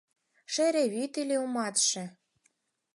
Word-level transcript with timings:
Шере 0.53 0.83
вӱд 0.93 1.13
ыле 1.21 1.35
ӱматше 1.45 2.03